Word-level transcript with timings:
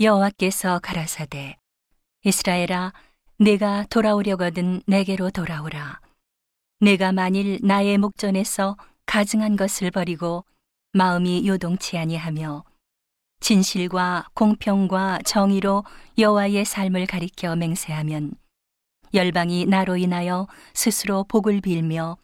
여호와께서 0.00 0.78
가라사대 0.78 1.58
이스라엘아 2.24 2.94
내가 3.38 3.84
돌아오려거든 3.90 4.80
내게로 4.86 5.28
돌아오라 5.28 6.00
내가 6.80 7.12
만일 7.12 7.58
나의 7.62 7.98
목전에서 7.98 8.78
가증한 9.04 9.56
것을 9.56 9.90
버리고 9.90 10.46
마음이 10.94 11.46
요동치 11.46 11.98
아니하며 11.98 12.64
진실과 13.40 14.28
공평과 14.32 15.18
정의로 15.26 15.84
여호와의 16.16 16.64
삶을 16.64 17.04
가리켜 17.04 17.54
맹세하면 17.56 18.32
열방이 19.12 19.66
나로 19.66 19.98
인하여 19.98 20.48
스스로 20.72 21.24
복을 21.24 21.60
빌며 21.60 22.16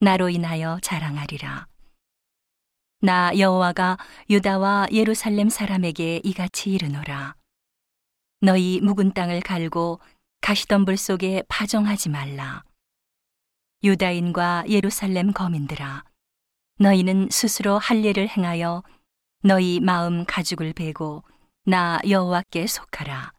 나로 0.00 0.28
인하여 0.28 0.80
자랑하리라. 0.82 1.71
나 3.04 3.36
여호와가 3.36 3.98
유다와 4.30 4.86
예루살렘 4.92 5.48
사람에게 5.48 6.20
이같이 6.22 6.70
이르노라. 6.70 7.34
너희 8.40 8.80
묵은 8.80 9.12
땅을 9.12 9.40
갈고 9.40 9.98
가시덤불 10.40 10.96
속에 10.96 11.42
파종하지 11.48 12.10
말라. 12.10 12.62
유다인과 13.82 14.66
예루살렘 14.68 15.32
거민들아, 15.32 16.04
너희는 16.78 17.26
스스로 17.32 17.76
할례를 17.76 18.28
행하여 18.28 18.84
너희 19.42 19.80
마음 19.80 20.24
가죽을 20.24 20.72
베고 20.72 21.24
나 21.64 21.98
여호와께 22.08 22.68
속하라. 22.68 23.32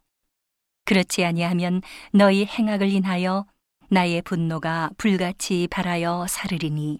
그렇지 0.84 1.24
아니하면 1.24 1.80
너희 2.12 2.44
행악을 2.44 2.90
인하여 2.90 3.46
나의 3.88 4.20
분노가 4.20 4.90
불같이 4.98 5.68
발하여 5.70 6.26
사르리니 6.28 6.98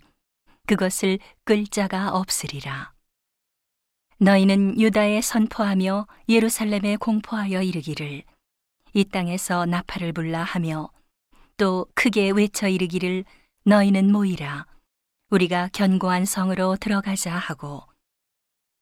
그것을 0.67 1.19
끌 1.45 1.67
자가 1.67 2.11
없으리라. 2.13 2.93
너희는 4.19 4.81
유다에 4.81 5.21
선포하며 5.21 6.07
예루살렘에 6.29 6.97
공포하여 6.97 7.63
이르기를 7.63 8.23
이 8.95 9.05
땅에서 9.05 9.67
나팔을 9.67 10.13
불라 10.13 10.43
하며 10.43 10.91
또 11.57 11.87
크게 11.95 12.31
외쳐 12.31 12.69
이르기를 12.69 13.25
너희는 13.65 14.11
모이라. 14.11 14.67
우리가 15.31 15.69
견고한 15.73 16.25
성으로 16.25 16.77
들어가자 16.77 17.35
하고 17.35 17.83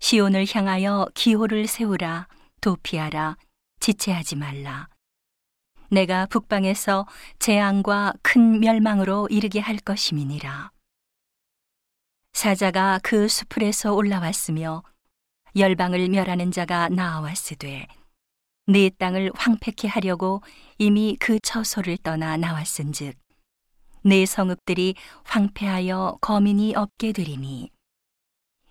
시온을 0.00 0.46
향하여 0.52 1.08
기호를 1.14 1.66
세우라 1.66 2.28
도피하라 2.60 3.36
지체하지 3.80 4.36
말라. 4.36 4.88
내가 5.90 6.26
북방에서 6.26 7.06
재앙과 7.38 8.14
큰 8.22 8.60
멸망으로 8.60 9.28
이르게 9.30 9.60
할 9.60 9.76
것임이니라 9.78 10.70
사자가 12.42 12.98
그 13.04 13.28
수풀에서 13.28 13.94
올라왔으며 13.94 14.82
열방을 15.54 16.08
멸하는 16.08 16.50
자가 16.50 16.88
나와왔으되 16.88 17.86
네 18.66 18.90
땅을 18.98 19.30
황폐케 19.36 19.86
하려고 19.86 20.42
이미 20.76 21.16
그 21.20 21.38
처소를 21.38 21.98
떠나 21.98 22.36
나왔은즉 22.36 23.16
네 24.02 24.26
성읍들이 24.26 24.96
황폐하여 25.22 26.18
거민이 26.20 26.74
없게 26.74 27.12
되리니. 27.12 27.70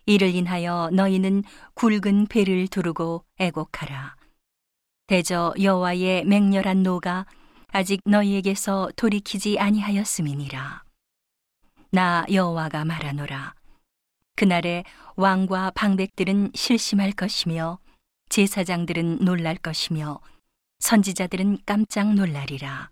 이를 0.05 0.35
인하여 0.35 0.89
너희는 0.91 1.45
굵은 1.75 2.27
배를 2.27 2.67
두르고 2.67 3.23
애곡하라. 3.37 4.17
대저 5.07 5.53
여호와의 5.57 6.25
맹렬한 6.25 6.83
노가 6.83 7.25
아직 7.69 8.01
너희에게서 8.03 8.89
돌이키지 8.97 9.59
아니하였음이니라. 9.59 10.83
나 11.91 12.25
여호와가 12.29 12.83
말하노라 12.83 13.60
그날에 14.41 14.83
왕과 15.17 15.69
방백들은 15.75 16.53
실심할 16.55 17.11
것이며 17.11 17.77
제사장들은 18.29 19.19
놀랄 19.23 19.55
것이며 19.55 20.19
선지자들은 20.79 21.59
깜짝 21.63 22.15
놀라리라. 22.15 22.89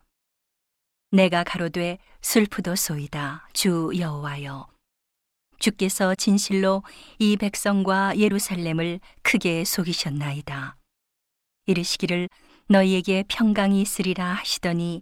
내가 1.09 1.44
가로되 1.44 1.97
슬프도소이다 2.22 3.50
주 3.53 3.90
여호와여 3.97 4.68
주께서 5.57 6.13
진실로 6.13 6.84
이 7.18 7.35
백성과 7.35 8.19
예루살렘을 8.19 9.00
크게 9.23 9.66
속이셨나이다. 9.66 10.75
이르시기를 11.66 12.29
너희에게 12.68 13.23
평강이 13.28 13.81
있으리라 13.81 14.34
하시더니 14.34 15.02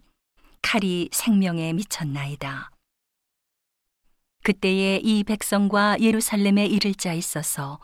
칼이 0.62 1.10
생명에 1.12 1.74
미쳤나이다. 1.74 2.70
그때에 4.48 4.96
이 5.04 5.24
백성과 5.24 5.98
예루살렘에 6.00 6.64
이를 6.64 6.94
자 6.94 7.12
있어서 7.12 7.78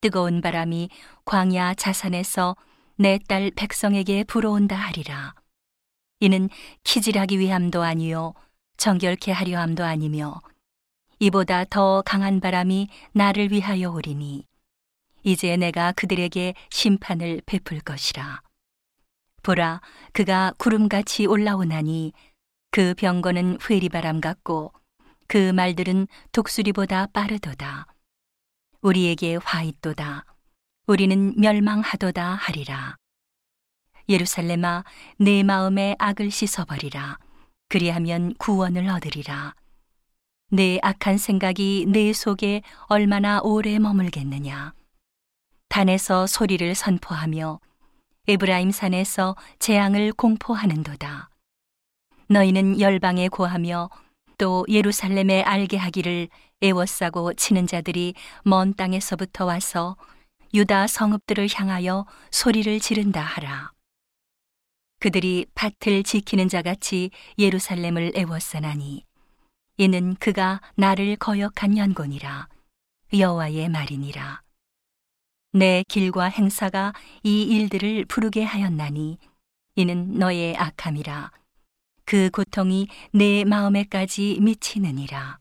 뜨거운 0.00 0.40
바람이 0.40 0.88
광야 1.26 1.74
자산에서 1.74 2.56
내 2.96 3.18
딸 3.28 3.50
백성에게 3.54 4.24
불어온다 4.24 4.76
하리라. 4.76 5.34
이는 6.20 6.48
키질하기 6.84 7.38
위함도 7.38 7.82
아니요 7.82 8.32
정결케 8.78 9.30
하려 9.30 9.60
함도 9.60 9.84
아니며 9.84 10.40
이보다 11.18 11.64
더 11.64 12.00
강한 12.06 12.40
바람이 12.40 12.88
나를 13.12 13.52
위하여 13.52 13.90
오리니 13.90 14.46
이제 15.22 15.58
내가 15.58 15.92
그들에게 15.92 16.54
심판을 16.70 17.42
베풀 17.44 17.78
것이라. 17.80 18.40
보라, 19.42 19.82
그가 20.14 20.54
구름같이 20.56 21.26
올라오나니 21.26 22.14
그 22.70 22.94
병거는 22.94 23.58
회리바람 23.68 24.22
같고 24.22 24.72
그 25.30 25.52
말들은 25.52 26.08
독수리보다 26.32 27.06
빠르도다. 27.12 27.86
우리에게 28.80 29.38
화 29.40 29.62
있도다. 29.62 30.24
우리는 30.88 31.34
멸망하도다 31.36 32.34
하리라. 32.34 32.96
예루살렘아, 34.08 34.82
내 35.18 35.44
마음에 35.44 35.94
악을 36.00 36.32
씻어버리라. 36.32 37.16
그리하면 37.68 38.34
구원을 38.40 38.88
얻으리라. 38.88 39.54
내 40.50 40.80
악한 40.82 41.16
생각이 41.16 41.86
내 41.86 42.12
속에 42.12 42.62
얼마나 42.88 43.38
오래 43.40 43.78
머물겠느냐. 43.78 44.74
단에서 45.68 46.26
소리를 46.26 46.74
선포하며 46.74 47.60
에브라임 48.26 48.72
산에서 48.72 49.36
재앙을 49.60 50.12
공포하는도다. 50.12 51.30
너희는 52.26 52.80
열방에 52.80 53.28
고하며 53.28 53.90
또 54.40 54.64
예루살렘에 54.70 55.42
알게 55.42 55.76
하기를 55.76 56.28
애워싸고 56.62 57.34
치는 57.34 57.66
자들이 57.66 58.14
먼 58.42 58.72
땅에서부터 58.72 59.44
와서 59.44 59.98
유다 60.54 60.86
성읍들을 60.86 61.46
향하여 61.54 62.06
소리를 62.30 62.80
지른다 62.80 63.20
하라. 63.20 63.72
그들이 64.98 65.44
밭을 65.54 66.04
지키는 66.04 66.48
자같이 66.48 67.10
예루살렘을 67.38 68.12
애워싸나니 68.16 69.04
이는 69.76 70.14
그가 70.14 70.62
나를 70.74 71.16
거역한 71.16 71.76
연곤이라 71.76 72.48
여호와의 73.12 73.68
말이니라. 73.68 74.40
내 75.52 75.84
길과 75.86 76.30
행사가 76.30 76.94
이 77.22 77.42
일들을 77.42 78.06
부르게 78.06 78.44
하였나니 78.44 79.18
이는 79.74 80.14
너의 80.14 80.56
악함이라. 80.56 81.30
그 82.10 82.28
고통이 82.28 82.88
내 83.12 83.44
마음에까지 83.44 84.38
미치느니라. 84.40 85.38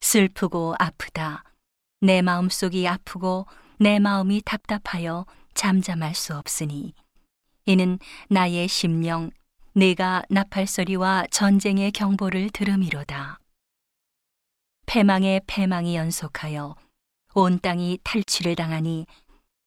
슬프고 0.00 0.74
아프다. 0.78 1.44
내 2.00 2.22
마음 2.22 2.48
속이 2.48 2.88
아프고 2.88 3.44
내 3.78 3.98
마음이 3.98 4.40
답답하여 4.46 5.26
잠잠할 5.52 6.14
수 6.14 6.34
없으니 6.34 6.94
이는 7.66 7.98
나의 8.30 8.66
심령 8.66 9.30
내가 9.74 10.22
나팔소리와 10.30 11.26
전쟁의 11.30 11.92
경보를 11.92 12.48
들음이로다. 12.48 13.38
패망의 14.86 15.42
패망이 15.46 15.96
연속하여 15.96 16.76
온 17.34 17.60
땅이 17.60 17.98
탈취를 18.04 18.56
당하니 18.56 19.04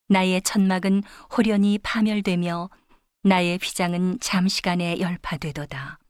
나의 0.08 0.42
천막은 0.42 1.04
호련히 1.36 1.78
파멸되며 1.78 2.70
나의 3.24 3.60
휘장은 3.62 4.18
잠시간에 4.20 4.98
열파되도다. 4.98 6.00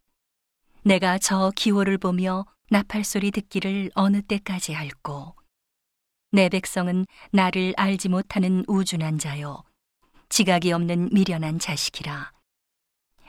내가 0.82 1.18
저 1.18 1.52
기호를 1.54 1.98
보며 1.98 2.46
나팔 2.70 3.04
소리 3.04 3.30
듣기를 3.30 3.90
어느 3.94 4.22
때까지 4.22 4.72
할꼬. 4.72 5.34
내 6.30 6.48
백성은 6.48 7.04
나를 7.30 7.74
알지 7.76 8.08
못하는 8.08 8.64
우준한 8.66 9.18
자요. 9.18 9.62
지각이 10.30 10.72
없는 10.72 11.10
미련한 11.12 11.58
자식이라. 11.58 12.32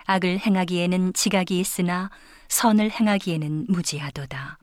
악을 0.05 0.39
행하기에는 0.39 1.11
지각이 1.11 1.59
있으나 1.59 2.09
선을 2.47 2.89
행하기에는 2.89 3.65
무지하도다. 3.67 4.59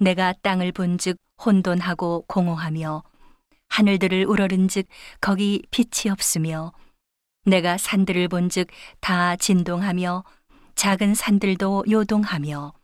내가 0.00 0.32
땅을 0.42 0.72
본즉 0.72 1.18
혼돈하고 1.44 2.24
공허하며 2.26 3.04
하늘들을 3.68 4.24
우러른즉 4.26 4.88
거기 5.20 5.62
빛이 5.70 6.10
없으며 6.10 6.72
내가 7.46 7.78
산들을 7.78 8.28
본즉 8.28 8.68
다 9.00 9.36
진동하며 9.36 10.24
작은 10.74 11.14
산들도 11.14 11.84
요동하며 11.90 12.74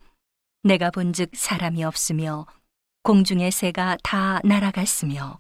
내가 0.62 0.91
본즉 0.91 1.32
사람이 1.35 1.85
없으며 1.85 2.47
공중의 3.03 3.50
새가 3.50 3.99
다 4.03 4.41
날아갔으며 4.44 5.38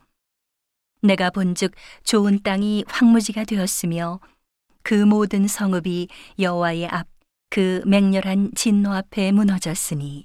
내가 1.00 1.30
본즉 1.30 1.72
좋은 2.04 2.42
땅이 2.42 2.84
황무지가 2.88 3.44
되었으며 3.44 4.20
그 4.82 4.94
모든 4.94 5.46
성읍이 5.48 6.08
여호와의 6.38 6.88
앞 6.88 7.12
그 7.52 7.82
맹렬한 7.84 8.52
진노 8.54 8.94
앞에 8.94 9.30
무너졌으니 9.30 10.24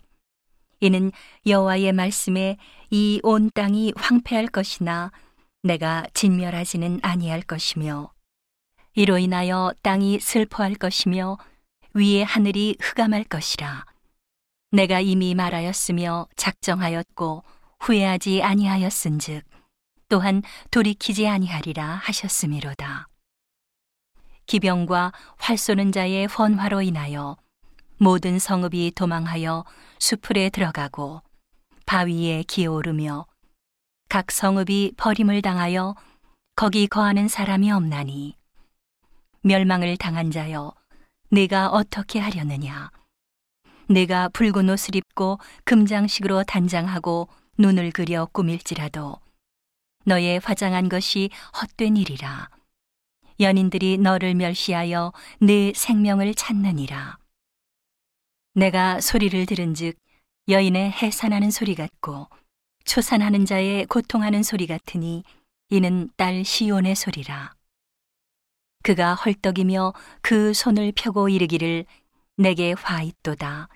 이는 0.80 1.12
여호와의 1.46 1.92
말씀에 1.92 2.56
이 2.90 3.20
온 3.22 3.52
땅이 3.54 3.92
황폐할 3.98 4.48
것이나 4.48 5.12
내가 5.62 6.06
진멸하지는 6.14 7.02
아니할 7.04 7.42
것이며 7.42 8.14
이로 8.98 9.20
인하여 9.20 9.72
땅이 9.84 10.20
슬퍼할 10.20 10.74
것이며 10.74 11.38
위의 11.94 12.26
하늘이 12.26 12.78
흑암할 12.82 13.26
것이라 13.26 13.86
내가 14.72 15.02
이미 15.02 15.36
말하였으며 15.36 16.28
작정하였고 16.36 17.44
후회하지 17.80 18.42
아니하였은즉 18.42 19.44
또한 20.10 20.42
돌이키지 20.72 21.28
아니하리라 21.28 21.86
하셨음이로다. 21.86 23.08
기병과 24.48 25.12
활 25.38 25.58
쏘는 25.60 25.92
자의 25.92 26.26
헌화로 26.26 26.82
인하여 26.82 27.38
모든 28.00 28.40
성읍이 28.40 28.94
도망하여 28.96 29.64
수풀에 30.00 30.50
들어가고 30.50 31.22
바위에 31.86 32.42
기어오르며 32.48 33.28
각 34.10 34.32
성읍이 34.32 34.94
버림을 34.98 35.44
당하여 35.44 35.94
거기 36.56 36.88
거하는 36.88 37.28
사람이 37.28 37.72
없나니 37.72 38.36
멸망을 39.48 39.96
당한 39.96 40.30
자여 40.30 40.74
내가 41.32 41.70
어떻게 41.70 42.20
하려느냐 42.20 42.92
내가 43.88 44.28
붉은 44.30 44.70
옷을 44.70 44.96
입고 44.98 45.40
금장식으로 45.64 46.44
단장하고 46.44 47.30
눈을 47.58 47.92
그려 47.92 48.26
꾸밀지라도 48.26 49.18
너의 50.04 50.40
화장한 50.44 50.90
것이 50.90 51.30
헛된 51.62 51.98
일이라. 51.98 52.50
연인들이 53.40 53.98
너를 53.98 54.36
멸시하여 54.36 55.14
내 55.40 55.72
생명을 55.74 56.34
찾느니라. 56.34 57.18
내가 58.54 59.00
소리를 59.00 59.46
들은즉 59.46 59.98
여인의 60.50 60.92
해산하는 60.92 61.52
소리 61.52 61.76
같고 61.76 62.28
초산하는 62.86 63.46
자의 63.46 63.86
고통하는 63.86 64.44
소리 64.44 64.66
같으니 64.68 65.24
이는 65.70 66.10
딸 66.18 66.44
시온의 66.44 66.96
소리라. 66.96 67.57
그가 68.88 69.16
헐떡이며 69.16 69.94
그 70.22 70.54
손을 70.54 70.94
펴고 70.96 71.28
이르기를 71.28 71.84
내게 72.38 72.72
화 72.72 73.04
있도다. 73.04 73.68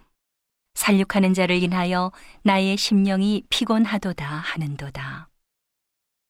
살육하는 0.75 1.34
자를 1.34 1.62
인하여 1.62 2.13
나의 2.44 2.78
심령이 2.78 3.44
피곤하도다 3.50 4.25
하는도다. 4.25 5.31